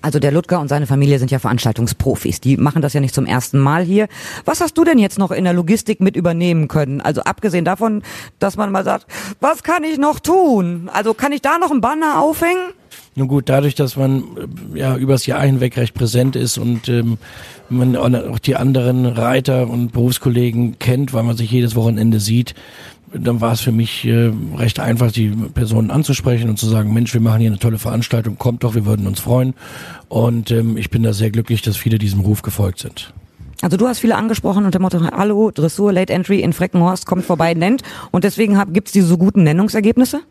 Also 0.07 0.19
der 0.19 0.31
Ludger 0.31 0.61
und 0.61 0.69
seine 0.69 0.87
Familie 0.87 1.19
sind 1.19 1.31
ja 1.31 1.39
Veranstaltungsprofis. 1.39 2.39
Die 2.39 2.55
machen 2.55 2.81
das 2.81 2.93
ja 2.93 3.01
nicht 3.01 3.13
zum 3.13 3.25
ersten 3.25 3.59
Mal 3.59 3.83
hier. 3.83 4.07
Was 4.45 4.61
hast 4.61 4.77
du 4.77 4.85
denn 4.85 4.99
jetzt 4.99 5.19
noch 5.19 5.31
in 5.31 5.43
der 5.43 5.51
Logistik 5.51 5.99
mit 5.99 6.15
übernehmen 6.15 6.69
können? 6.69 7.01
Also 7.01 7.23
abgesehen 7.23 7.65
davon, 7.65 8.03
dass 8.39 8.55
man 8.55 8.71
mal 8.71 8.85
sagt, 8.85 9.05
was 9.41 9.63
kann 9.63 9.83
ich 9.83 9.97
noch 9.97 10.21
tun? 10.21 10.89
Also 10.93 11.13
kann 11.13 11.33
ich 11.33 11.41
da 11.41 11.57
noch 11.57 11.71
einen 11.71 11.81
Banner 11.81 12.21
aufhängen? 12.21 12.71
Nun 13.17 13.27
gut, 13.27 13.50
dadurch, 13.50 13.74
dass 13.74 13.95
man 13.95 14.24
äh, 14.75 14.77
ja 14.77 14.95
übers 14.95 15.25
Jahr 15.25 15.41
hinweg 15.41 15.75
recht 15.75 15.95
präsent 15.95 16.36
ist 16.36 16.59
und 16.59 16.88
ähm, 16.88 17.17
man 17.67 17.95
auch 17.95 18.38
die 18.38 18.55
anderen 18.55 19.07
Reiter 19.07 19.67
und 19.67 19.91
Berufskollegen 19.91 20.77
kennt, 20.77 21.13
weil 21.13 21.24
man 21.24 21.36
sich 21.36 21.50
jedes 21.50 21.75
Wochenende 21.75 22.19
sieht, 22.19 22.53
dann 23.12 23.41
war 23.41 23.53
es 23.53 23.62
für 23.62 23.71
mich 23.71 24.05
äh, 24.05 24.31
recht 24.55 24.79
einfach, 24.79 25.12
die 25.12 25.29
Personen 25.29 25.89
anzusprechen 25.89 26.47
und 26.47 26.59
zu 26.59 26.67
sagen, 26.67 26.93
Mensch, 26.93 27.12
wir 27.12 27.19
machen 27.19 27.39
hier 27.39 27.50
eine 27.50 27.57
tolle 27.57 27.79
Veranstaltung, 27.79 28.38
kommt 28.38 28.63
doch, 28.63 28.75
wir 28.75 28.86
würden 28.86 29.07
uns 29.07 29.19
freuen. 29.19 29.55
Und 30.09 30.51
ähm, 30.51 30.77
ich 30.77 30.91
bin 30.91 31.01
da 31.01 31.12
sehr 31.12 31.31
glücklich, 31.31 31.63
dass 31.63 31.75
viele 31.75 31.97
diesem 31.97 32.19
Ruf 32.19 32.43
gefolgt 32.43 32.77
sind. 32.77 33.15
Also 33.63 33.77
du 33.77 33.88
hast 33.88 33.97
viele 33.97 34.15
angesprochen 34.15 34.63
unter 34.63 34.77
dem 34.77 34.83
Motto, 34.83 35.01
hallo, 35.01 35.50
Dressur, 35.50 35.91
Late 35.91 36.13
Entry 36.13 36.41
in 36.41 36.53
Freckenhorst, 36.53 37.07
kommt 37.07 37.25
vorbei, 37.25 37.55
nennt. 37.55 37.81
Und 38.12 38.25
deswegen 38.25 38.62
gibt 38.74 38.89
es 38.89 38.91
diese 38.91 39.07
so 39.07 39.17
guten 39.17 39.41
Nennungsergebnisse? 39.41 40.21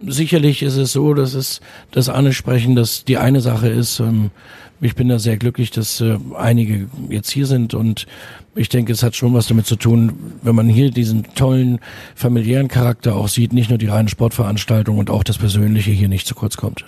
Sicherlich 0.00 0.62
ist 0.62 0.76
es 0.76 0.92
so, 0.92 1.14
dass 1.14 1.34
es 1.34 1.60
das 1.90 2.08
Ansprechen, 2.08 2.74
dass 2.74 3.04
die 3.04 3.16
eine 3.16 3.40
Sache 3.40 3.68
ist. 3.68 4.00
Ähm, 4.00 4.30
ich 4.80 4.94
bin 4.94 5.08
da 5.08 5.18
sehr 5.18 5.36
glücklich, 5.36 5.70
dass 5.70 6.00
äh, 6.00 6.18
einige 6.36 6.88
jetzt 7.08 7.30
hier 7.30 7.46
sind 7.46 7.74
und 7.74 8.06
ich 8.54 8.68
denke, 8.68 8.92
es 8.92 9.02
hat 9.02 9.16
schon 9.16 9.34
was 9.34 9.46
damit 9.46 9.66
zu 9.66 9.76
tun, 9.76 10.12
wenn 10.42 10.54
man 10.54 10.68
hier 10.68 10.90
diesen 10.90 11.34
tollen 11.34 11.80
familiären 12.14 12.68
Charakter 12.68 13.16
auch 13.16 13.28
sieht, 13.28 13.52
nicht 13.52 13.70
nur 13.70 13.78
die 13.78 13.86
reine 13.86 14.08
Sportveranstaltung 14.08 14.98
und 14.98 15.10
auch 15.10 15.24
das 15.24 15.38
Persönliche 15.38 15.90
hier 15.90 16.08
nicht 16.08 16.26
zu 16.26 16.34
kurz 16.34 16.56
kommt. 16.56 16.84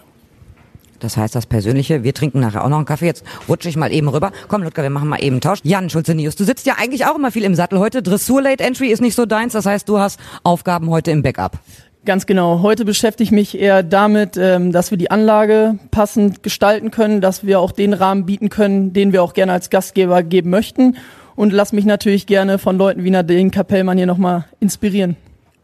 Das 1.01 1.17
heißt, 1.17 1.35
das 1.35 1.47
Persönliche, 1.47 2.05
wir 2.05 2.15
trinken 2.15 2.41
nachher 2.41 2.65
auch 2.65 2.69
noch 2.69 2.79
einen 2.79 2.87
Kaffee. 2.87 3.07
Jetzt 3.07 3.25
rutsche 3.49 3.69
ich 3.69 3.77
mal 3.77 3.93
eben 3.93 4.09
rüber. 4.09 4.33
Komm, 4.49 4.63
Ludger, 4.63 4.83
wir 4.83 4.91
machen 4.91 5.09
mal 5.09 5.23
eben 5.23 5.35
einen 5.35 5.41
Tausch. 5.41 5.61
Jan 5.63 5.91
Schulze-Nius, 5.91 6.37
du 6.37 6.45
sitzt 6.45 6.67
ja 6.67 6.77
eigentlich 6.79 7.05
auch 7.07 7.17
immer 7.17 7.31
viel 7.31 7.45
im 7.45 7.55
Sattel 7.55 7.79
heute. 7.79 8.03
Dressur 8.03 8.43
Late 8.43 8.65
Entry 8.65 8.89
ist 8.89 9.01
nicht 9.01 9.15
so 9.15 9.27
deins. 9.27 9.53
Das 9.53 9.67
heißt, 9.67 9.89
du 9.89 9.99
hast 9.99 10.19
Aufgaben 10.43 10.89
heute 10.89 11.11
im 11.11 11.23
Backup. 11.23 11.59
Ganz 12.07 12.25
genau. 12.27 12.63
Heute 12.63 12.85
beschäftige 12.85 13.25
ich 13.25 13.33
mich 13.33 13.59
eher 13.59 13.83
damit, 13.83 14.37
ähm, 14.37 14.71
dass 14.71 14.93
wir 14.93 14.97
die 14.97 15.11
Anlage 15.11 15.77
passend 15.91 16.45
gestalten 16.45 16.93
können, 16.93 17.21
dass 17.21 17.45
wir 17.45 17.59
auch 17.59 17.73
den 17.73 17.93
Rahmen 17.93 18.27
bieten 18.27 18.49
können, 18.49 18.93
den 18.93 19.13
wir 19.13 19.25
auch 19.25 19.35
gerne 19.35 19.53
als 19.53 19.71
Gastgeber 19.71 20.23
geben 20.23 20.51
möchten. 20.51 20.99
Und 21.35 21.53
lass 21.53 21.73
mich 21.73 21.85
natürlich 21.85 22.27
gerne 22.27 22.59
von 22.59 22.79
Leuten 22.79 23.03
wie 23.03 23.11
Nadine 23.11 23.51
Kapellmann 23.51 23.99
hier 23.99 24.07
nochmal 24.07 24.45
inspirieren. 24.61 25.17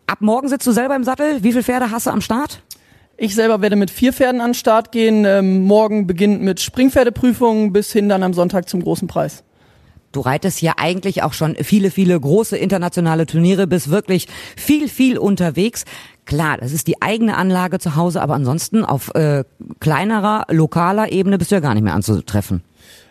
Ab 0.09 0.19
morgen 0.21 0.49
sitzt 0.49 0.67
du 0.67 0.73
selber 0.73 0.97
im 0.97 1.05
Sattel. 1.05 1.45
Wie 1.45 1.53
viele 1.53 1.63
Pferde 1.63 1.93
hast 1.93 2.07
du 2.07 2.11
am 2.11 2.21
Start? 2.21 2.61
Ich 3.17 3.37
selber 3.37 3.61
werde 3.61 3.77
mit 3.77 3.93
vier 3.93 4.13
Pferden 4.13 4.41
an 4.41 4.49
den 4.49 4.55
Start 4.55 4.91
gehen. 4.91 5.25
Ähm, 5.25 5.63
morgen 5.63 6.09
beginnt 6.09 6.43
mit 6.43 6.59
Springpferdeprüfungen 6.61 7.73
bis 7.73 7.93
hin 7.93 8.09
dann 8.09 8.25
am 8.25 8.35
Sonntag 8.35 8.69
zum 8.69 8.83
großen 8.83 9.07
Preis. 9.07 9.45
Du 10.13 10.21
reitest 10.21 10.61
ja 10.61 10.75
eigentlich 10.77 11.23
auch 11.23 11.33
schon 11.33 11.57
viele, 11.57 11.91
viele 11.91 12.21
große 12.21 12.57
internationale 12.59 13.25
Turniere, 13.25 13.67
bist 13.67 13.91
wirklich 13.91 14.29
viel, 14.57 14.89
viel 14.89 15.17
unterwegs. 15.17 15.87
Klar, 16.25 16.59
das 16.59 16.73
ist 16.73 16.87
die 16.87 17.03
eigene 17.03 17.37
Anlage 17.37 17.79
zu 17.79 17.97
Hause, 17.97 18.23
aber 18.23 18.35
ansonsten 18.35 18.85
auf 18.85 19.15
äh, 19.15 19.45
kleinerer, 19.81 20.47
lokaler 20.51 21.11
Ebene 21.11 21.37
bist 21.37 21.51
du 21.51 21.57
ja 21.57 21.61
gar 21.61 21.75
nicht 21.75 21.83
mehr 21.83 21.95
anzutreffen. 21.95 22.63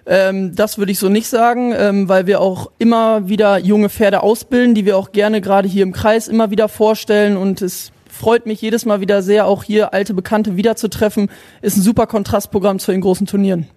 Ähm, 0.05 0.55
das 0.55 0.77
würde 0.77 0.91
ich 0.91 0.99
so 0.99 1.09
nicht 1.09 1.27
sagen, 1.27 1.73
ähm, 1.75 2.09
weil 2.09 2.25
wir 2.25 2.39
auch 2.39 2.71
immer 2.79 3.27
wieder 3.27 3.57
junge 3.57 3.89
Pferde 3.89 4.23
ausbilden, 4.23 4.75
die 4.75 4.85
wir 4.85 4.97
auch 4.97 5.11
gerne 5.11 5.41
gerade 5.41 5.67
hier 5.67 5.83
im 5.83 5.91
Kreis 5.91 6.27
immer 6.27 6.51
wieder 6.51 6.69
vorstellen 6.69 7.37
und 7.37 7.61
es 7.61 7.91
freut 8.09 8.45
mich 8.45 8.61
jedes 8.61 8.85
Mal 8.85 9.01
wieder 9.01 9.21
sehr, 9.21 9.45
auch 9.45 9.63
hier 9.63 9.93
alte 9.93 10.13
Bekannte 10.13 10.55
wiederzutreffen. 10.55 11.29
Ist 11.61 11.77
ein 11.77 11.81
super 11.81 12.07
Kontrastprogramm 12.07 12.79
zu 12.79 12.91
den 12.91 13.01
großen 13.01 13.27
Turnieren. 13.27 13.67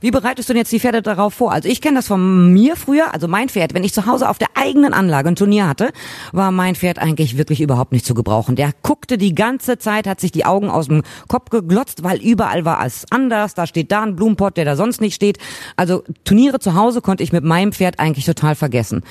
Wie 0.00 0.10
bereitest 0.10 0.48
du 0.48 0.54
denn 0.54 0.60
jetzt 0.60 0.72
die 0.72 0.80
Pferde 0.80 1.02
darauf 1.02 1.34
vor? 1.34 1.52
Also 1.52 1.68
ich 1.68 1.82
kenne 1.82 1.96
das 1.96 2.06
von 2.06 2.52
mir 2.54 2.74
früher, 2.74 3.12
also 3.12 3.28
mein 3.28 3.50
Pferd, 3.50 3.74
wenn 3.74 3.84
ich 3.84 3.92
zu 3.92 4.06
Hause 4.06 4.30
auf 4.30 4.38
der 4.38 4.48
eigenen 4.54 4.94
Anlage 4.94 5.28
ein 5.28 5.36
Turnier 5.36 5.68
hatte, 5.68 5.92
war 6.32 6.50
mein 6.52 6.74
Pferd 6.74 6.98
eigentlich 6.98 7.36
wirklich 7.36 7.60
überhaupt 7.60 7.92
nicht 7.92 8.06
zu 8.06 8.14
gebrauchen. 8.14 8.56
Der 8.56 8.72
guckte 8.82 9.18
die 9.18 9.34
ganze 9.34 9.76
Zeit, 9.76 10.06
hat 10.06 10.18
sich 10.18 10.32
die 10.32 10.46
Augen 10.46 10.70
aus 10.70 10.88
dem 10.88 11.02
Kopf 11.28 11.50
geglotzt, 11.50 12.02
weil 12.02 12.18
überall 12.18 12.64
war 12.64 12.84
es 12.86 13.04
anders. 13.10 13.52
Da 13.52 13.66
steht 13.66 13.92
da 13.92 14.02
ein 14.02 14.16
Blumenpott, 14.16 14.56
der 14.56 14.64
da 14.64 14.74
sonst 14.74 15.02
nicht 15.02 15.14
steht. 15.14 15.36
Also 15.76 16.02
Turniere 16.24 16.60
zu 16.60 16.74
Hause 16.74 17.02
konnte 17.02 17.22
ich 17.22 17.32
mit 17.32 17.44
meinem 17.44 17.72
Pferd 17.72 17.98
eigentlich 17.98 18.24
total 18.24 18.54
vergessen. 18.54 19.02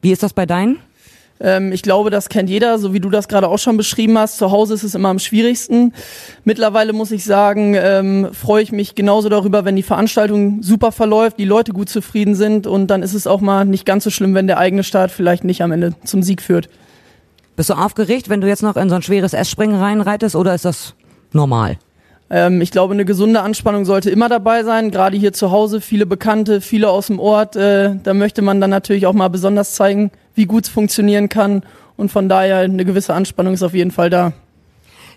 Wie 0.00 0.10
ist 0.10 0.24
das 0.24 0.32
bei 0.32 0.46
deinen? 0.46 0.78
Ähm, 1.42 1.72
ich 1.72 1.82
glaube, 1.82 2.10
das 2.10 2.28
kennt 2.28 2.48
jeder, 2.48 2.78
so 2.78 2.94
wie 2.94 3.00
du 3.00 3.10
das 3.10 3.26
gerade 3.28 3.48
auch 3.48 3.58
schon 3.58 3.76
beschrieben 3.76 4.16
hast. 4.16 4.38
Zu 4.38 4.50
Hause 4.52 4.74
ist 4.74 4.84
es 4.84 4.94
immer 4.94 5.08
am 5.08 5.18
schwierigsten. 5.18 5.92
Mittlerweile 6.44 6.92
muss 6.92 7.10
ich 7.10 7.24
sagen, 7.24 7.74
ähm, 7.76 8.28
freue 8.32 8.62
ich 8.62 8.70
mich 8.70 8.94
genauso 8.94 9.28
darüber, 9.28 9.64
wenn 9.64 9.76
die 9.76 9.82
Veranstaltung 9.82 10.62
super 10.62 10.92
verläuft, 10.92 11.38
die 11.38 11.44
Leute 11.44 11.72
gut 11.72 11.88
zufrieden 11.88 12.36
sind 12.36 12.66
und 12.66 12.86
dann 12.86 13.02
ist 13.02 13.14
es 13.14 13.26
auch 13.26 13.40
mal 13.40 13.64
nicht 13.64 13.84
ganz 13.84 14.04
so 14.04 14.10
schlimm, 14.10 14.34
wenn 14.34 14.46
der 14.46 14.58
eigene 14.58 14.84
Start 14.84 15.10
vielleicht 15.10 15.42
nicht 15.42 15.62
am 15.62 15.72
Ende 15.72 15.94
zum 16.04 16.22
Sieg 16.22 16.40
führt. 16.40 16.68
Bist 17.56 17.68
du 17.70 17.74
aufgeregt, 17.74 18.28
wenn 18.28 18.40
du 18.40 18.46
jetzt 18.46 18.62
noch 18.62 18.76
in 18.76 18.88
so 18.88 18.94
ein 18.94 19.02
schweres 19.02 19.34
S-Springen 19.34 19.76
reinreitest 19.76 20.36
oder 20.36 20.54
ist 20.54 20.64
das 20.64 20.94
normal? 21.32 21.76
Ähm, 22.30 22.62
ich 22.62 22.70
glaube, 22.70 22.94
eine 22.94 23.04
gesunde 23.04 23.42
Anspannung 23.42 23.84
sollte 23.84 24.10
immer 24.10 24.28
dabei 24.28 24.62
sein, 24.62 24.90
gerade 24.90 25.16
hier 25.16 25.32
zu 25.32 25.50
Hause, 25.50 25.80
viele 25.80 26.06
Bekannte, 26.06 26.60
viele 26.60 26.88
aus 26.88 27.08
dem 27.08 27.18
Ort. 27.18 27.56
Äh, 27.56 27.96
da 28.02 28.14
möchte 28.14 28.40
man 28.40 28.60
dann 28.60 28.70
natürlich 28.70 29.06
auch 29.06 29.12
mal 29.12 29.28
besonders 29.28 29.74
zeigen, 29.74 30.12
wie 30.34 30.46
gut 30.46 30.64
es 30.64 30.70
funktionieren 30.70 31.28
kann. 31.28 31.62
Und 31.96 32.10
von 32.10 32.28
daher 32.28 32.58
eine 32.58 32.84
gewisse 32.84 33.14
Anspannung 33.14 33.54
ist 33.54 33.62
auf 33.62 33.74
jeden 33.74 33.90
Fall 33.90 34.10
da. 34.10 34.32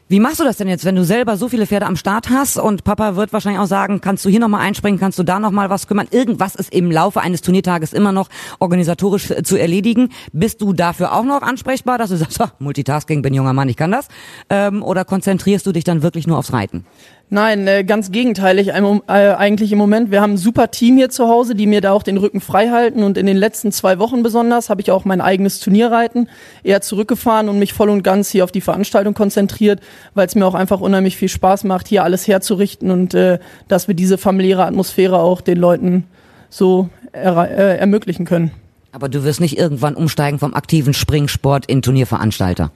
Wie 0.08 0.20
machst 0.20 0.40
du 0.40 0.44
das 0.44 0.58
denn 0.58 0.68
jetzt, 0.68 0.86
wenn 0.86 0.96
du 0.96 1.04
selber 1.04 1.36
so 1.36 1.50
viele 1.50 1.66
Pferde 1.66 1.88
am 1.88 1.96
Start 1.96 2.30
hast 2.30 2.60
und 2.60 2.84
Papa 2.84 3.16
wird 3.16 3.34
wahrscheinlich 3.34 3.60
auch 3.60 3.66
sagen, 3.66 4.02
kannst 4.02 4.24
du 4.24 4.30
hier 4.30 4.40
nochmal 4.40 4.62
einspringen, 4.62 5.00
kannst 5.00 5.18
du 5.18 5.24
da 5.24 5.40
nochmal 5.40 5.72
was 5.72 5.88
kümmern? 5.88 6.06
Irgendwas 6.12 6.54
ist 6.54 6.72
im 6.72 6.92
Laufe 6.92 7.22
eines 7.22 7.42
Turniertages 7.42 7.92
immer 7.92 8.12
noch 8.12 8.30
organisatorisch 8.60 9.34
zu 9.44 9.58
erledigen. 9.58 10.10
Bist 10.32 10.62
du 10.62 10.74
dafür 10.74 11.12
auch 11.12 11.24
noch 11.24 11.42
ansprechbar, 11.42 11.98
dass 11.98 12.12
du 12.12 12.18
sagst, 12.18 12.40
oh, 12.40 12.50
Multitasking, 12.60 13.24
bin 13.24 13.34
junger 13.34 13.54
Mann, 13.54 13.68
ich 13.68 13.78
kann 13.78 13.90
das? 13.90 14.08
Ähm, 14.52 14.84
oder 14.84 15.06
konzentrierst 15.06 15.66
du 15.66 15.72
dich 15.72 15.86
dann 15.86 16.04
wirklich 16.04 16.28
nur 16.28 16.38
aufs 16.38 16.54
Reiten? 16.54 16.86
Nein, 17.32 17.68
äh, 17.68 17.84
ganz 17.84 18.12
gegenteilig 18.12 18.68
äh, 18.68 19.12
eigentlich 19.12 19.72
im 19.72 19.80
Moment. 19.80 20.12
Wir 20.12 20.22
haben 20.22 20.34
ein 20.34 20.38
super 20.38 20.70
Team 20.70 20.96
hier 20.96 21.10
zu 21.10 21.28
Hause, 21.28 21.56
die 21.56 21.66
mir 21.66 21.82
da 21.82 21.92
auch 21.92 22.04
den 22.04 22.18
Rücken 22.18 22.40
frei 22.40 22.70
halten 22.70 23.02
und 23.02 23.18
in 23.18 23.26
den 23.26 23.36
letzten 23.36 23.72
zwei 23.72 23.98
Wochen 23.98 24.22
besonders 24.22 24.70
habe 24.70 24.82
ich 24.82 24.92
auch 24.92 25.06
mein 25.06 25.22
eigenes 25.22 25.60
Turnierreiten 25.60 26.30
eher 26.64 26.82
zurückgefahren 26.82 27.50
und 27.50 27.58
mich 27.58 27.74
voll 27.74 27.90
und 27.90 28.04
ganz 28.04 28.30
hier 28.30 28.44
auf 28.44 28.52
die 28.52 28.62
Veranstaltung 28.62 29.16
konzentriert, 29.16 29.80
weil 30.14 30.28
es 30.28 30.36
mir 30.36 30.46
auch 30.46 30.56
einfach 30.56 30.82
unheimlich 30.82 31.18
viel 31.18 31.30
Spaß 31.30 31.64
macht, 31.64 31.88
hier 31.88 32.04
alles 32.04 32.28
herzurichten 32.28 32.92
und 32.92 33.14
äh, 33.14 33.40
dass 33.68 33.88
wir 33.88 33.96
diese 33.96 34.18
familiäre 34.18 34.66
Atmosphäre 34.66 35.20
auch 35.20 35.42
den 35.42 35.58
Leuten 35.58 36.06
so 36.50 36.90
er 37.12 37.50
äh, 37.50 37.78
ermöglichen 37.78 38.26
können. 38.26 38.52
Aber 38.92 39.10
du 39.10 39.24
wirst 39.24 39.42
nicht 39.42 39.58
irgendwann 39.58 39.96
umsteigen 39.96 40.40
vom 40.40 40.54
aktiven 40.54 40.94
Springsport 40.94 41.66
in 41.66 41.82
Turnierveranstalter. 41.82 42.72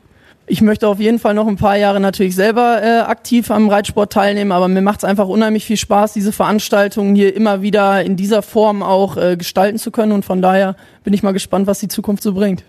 Ich 0.47 0.61
möchte 0.61 0.87
auf 0.87 0.99
jeden 0.99 1.19
Fall 1.19 1.35
noch 1.35 1.47
ein 1.47 1.57
paar 1.57 1.77
Jahre 1.77 1.99
natürlich 1.99 2.35
selber 2.35 2.81
äh, 2.81 3.01
aktiv 3.01 3.51
am 3.51 3.69
Reitsport 3.69 4.11
teilnehmen, 4.11 4.51
aber 4.51 4.67
mir 4.67 4.81
macht 4.81 4.99
es 4.99 5.03
einfach 5.03 5.27
unheimlich 5.27 5.63
viel 5.63 5.77
Spaß, 5.77 6.13
diese 6.13 6.31
Veranstaltungen 6.31 7.13
hier 7.15 7.35
immer 7.35 7.61
wieder 7.61 8.03
in 8.03 8.15
dieser 8.15 8.41
Form 8.41 8.81
auch 8.81 9.15
äh, 9.15 9.37
gestalten 9.37 9.77
zu 9.77 9.91
können 9.91 10.11
und 10.11 10.25
von 10.25 10.41
daher 10.41 10.75
bin 11.03 11.13
ich 11.13 11.21
mal 11.21 11.33
gespannt, 11.33 11.67
was 11.67 11.79
die 11.79 11.87
Zukunft 11.87 12.23
so 12.23 12.33
bringt. 12.33 12.63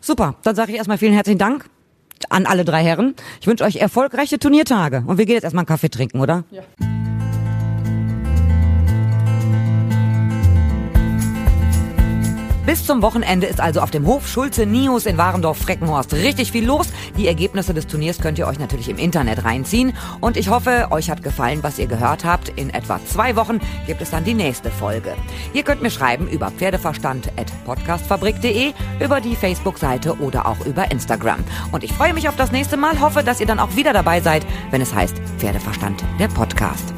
Super, 0.00 0.36
dann 0.42 0.56
sage 0.56 0.72
ich 0.72 0.78
erstmal 0.78 0.96
vielen 0.96 1.12
herzlichen 1.12 1.38
Dank 1.38 1.66
an 2.30 2.46
alle 2.46 2.64
drei 2.64 2.82
Herren. 2.82 3.14
Ich 3.40 3.46
wünsche 3.46 3.64
euch 3.64 3.76
erfolgreiche 3.76 4.38
Turniertage 4.38 5.04
und 5.06 5.18
wir 5.18 5.26
gehen 5.26 5.34
jetzt 5.34 5.44
erstmal 5.44 5.62
einen 5.62 5.68
Kaffee 5.68 5.90
trinken, 5.90 6.20
oder? 6.20 6.44
Ja. 6.50 6.62
Bis 12.68 12.84
zum 12.84 13.00
Wochenende 13.00 13.46
ist 13.46 13.62
also 13.62 13.80
auf 13.80 13.90
dem 13.90 14.06
Hof 14.06 14.28
Schulze 14.28 14.66
Nius 14.66 15.06
in 15.06 15.16
Warendorf-Freckenhorst 15.16 16.12
richtig 16.12 16.52
viel 16.52 16.66
los. 16.66 16.88
Die 17.16 17.26
Ergebnisse 17.26 17.72
des 17.72 17.86
Turniers 17.86 18.18
könnt 18.18 18.38
ihr 18.38 18.46
euch 18.46 18.58
natürlich 18.58 18.90
im 18.90 18.98
Internet 18.98 19.46
reinziehen. 19.46 19.94
Und 20.20 20.36
ich 20.36 20.50
hoffe, 20.50 20.88
euch 20.90 21.08
hat 21.08 21.22
gefallen, 21.22 21.62
was 21.62 21.78
ihr 21.78 21.86
gehört 21.86 22.26
habt. 22.26 22.50
In 22.50 22.68
etwa 22.68 23.00
zwei 23.06 23.36
Wochen 23.36 23.60
gibt 23.86 24.02
es 24.02 24.10
dann 24.10 24.24
die 24.24 24.34
nächste 24.34 24.70
Folge. 24.70 25.14
Ihr 25.54 25.62
könnt 25.62 25.80
mir 25.80 25.90
schreiben 25.90 26.28
über 26.28 26.50
pferdeverstand.podcastfabrik.de, 26.50 28.74
über 29.00 29.22
die 29.22 29.34
Facebook-Seite 29.34 30.18
oder 30.18 30.44
auch 30.44 30.66
über 30.66 30.90
Instagram. 30.90 31.42
Und 31.72 31.84
ich 31.84 31.94
freue 31.94 32.12
mich 32.12 32.28
auf 32.28 32.36
das 32.36 32.52
nächste 32.52 32.76
Mal, 32.76 33.00
hoffe, 33.00 33.24
dass 33.24 33.40
ihr 33.40 33.46
dann 33.46 33.60
auch 33.60 33.76
wieder 33.76 33.94
dabei 33.94 34.20
seid, 34.20 34.44
wenn 34.72 34.82
es 34.82 34.92
heißt 34.92 35.16
Pferdeverstand, 35.38 36.04
der 36.20 36.28
Podcast. 36.28 36.97